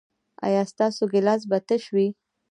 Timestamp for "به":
1.49-1.57